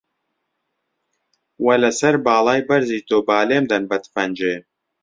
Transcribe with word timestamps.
وە 1.65 1.75
لە 1.83 1.91
سەر 1.99 2.15
باڵای 2.25 2.65
بەرزی 2.67 3.05
تۆ، 3.07 3.17
با 3.27 3.39
لێم 3.49 3.65
دەن 3.71 3.83
بە 3.89 3.97
تفەنگێ 4.05 4.55